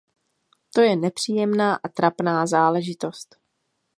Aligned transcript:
To 0.73 0.81
je 0.81 0.95
nepříjemná 0.95 1.75
a 1.75 1.89
trapná 1.89 2.47
záležitost. 2.47 3.35